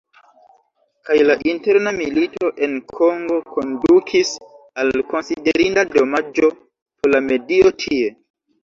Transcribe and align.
Kaj 1.09 1.17
la 1.31 1.35
interna 1.51 1.93
milito 1.97 2.49
en 2.69 2.73
Kongo 3.01 3.37
kondukis 3.53 4.35
al 4.85 4.93
konsiderinda 5.13 5.87
damaĝo 5.95 6.55
por 6.55 7.17
la 7.17 7.27
medio 7.33 7.79
tie. 7.87 8.15